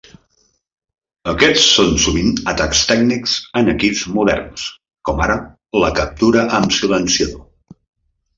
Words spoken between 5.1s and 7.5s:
com ara la "captura amb silenciador".